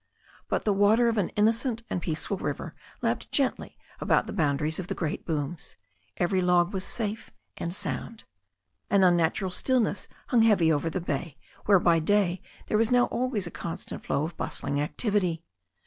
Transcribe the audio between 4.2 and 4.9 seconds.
the boundaries of